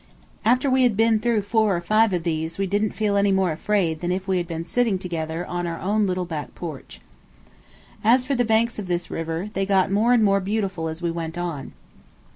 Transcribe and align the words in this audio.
After 0.43 0.67
we 0.67 0.81
had 0.81 0.97
been 0.97 1.19
through 1.19 1.43
four 1.43 1.75
or 1.75 1.79
five 1.81 2.11
of 2.11 2.23
these 2.23 2.57
we 2.57 2.65
didn't 2.65 2.93
feel 2.95 3.15
any 3.17 3.31
more 3.31 3.51
afraid 3.51 3.99
than 4.01 4.11
if 4.11 4.27
we 4.27 4.37
had 4.39 4.47
been 4.47 4.65
sitting 4.65 4.97
together 4.97 5.45
on 5.45 5.67
our 5.67 5.79
own 5.79 6.07
little 6.07 6.25
back 6.25 6.55
porch. 6.55 7.01
As 8.03 8.25
for 8.25 8.33
the 8.33 8.43
banks 8.43 8.79
of 8.79 8.87
this 8.87 9.11
river, 9.11 9.49
they 9.53 9.63
got 9.67 9.91
more 9.91 10.11
and 10.11 10.23
more 10.23 10.39
beautiful 10.39 10.87
as 10.87 11.03
we 11.03 11.11
went 11.11 11.37
on. 11.37 11.73